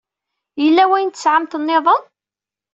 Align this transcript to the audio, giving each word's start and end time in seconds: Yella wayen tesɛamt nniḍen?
Yella 0.63 0.83
wayen 0.89 1.09
tesɛamt 1.11 1.57
nniḍen? 1.61 2.03